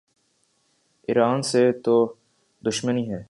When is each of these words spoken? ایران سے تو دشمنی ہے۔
ایران 1.07 1.41
سے 1.41 1.71
تو 1.71 2.13
دشمنی 2.67 3.11
ہے۔ 3.13 3.19